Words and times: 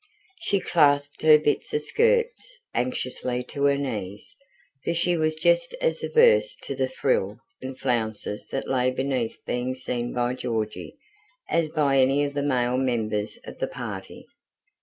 She 0.39 0.59
clasped 0.59 1.21
her 1.21 1.37
bits 1.37 1.75
of 1.75 1.83
skirts 1.83 2.59
anxiously 2.73 3.43
to 3.49 3.65
her 3.65 3.77
knees, 3.77 4.35
for 4.83 4.95
she 4.95 5.15
was 5.15 5.35
just 5.35 5.75
as 5.79 6.03
averse 6.03 6.55
to 6.63 6.73
the 6.73 6.89
frills 6.89 7.53
and 7.61 7.77
flounces 7.77 8.47
that 8.47 8.67
lay 8.67 8.89
beneath 8.89 9.37
being 9.45 9.75
seen 9.75 10.11
by 10.11 10.33
Georgy, 10.33 10.97
as 11.51 11.69
by 11.69 11.99
any 11.99 12.23
of 12.23 12.33
the 12.33 12.41
male 12.41 12.77
members 12.79 13.37
of 13.45 13.59
the 13.59 13.67
party. 13.67 14.25